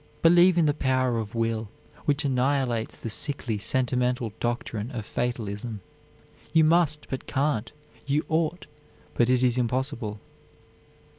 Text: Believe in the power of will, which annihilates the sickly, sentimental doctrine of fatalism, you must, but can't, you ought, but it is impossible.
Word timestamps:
Believe 0.23 0.57
in 0.57 0.65
the 0.65 0.73
power 0.73 1.19
of 1.19 1.35
will, 1.35 1.69
which 2.05 2.25
annihilates 2.25 2.95
the 2.97 3.07
sickly, 3.07 3.59
sentimental 3.59 4.33
doctrine 4.39 4.89
of 4.89 5.05
fatalism, 5.05 5.81
you 6.51 6.63
must, 6.63 7.05
but 7.11 7.27
can't, 7.27 7.71
you 8.07 8.25
ought, 8.27 8.65
but 9.13 9.29
it 9.29 9.43
is 9.43 9.59
impossible. 9.59 10.19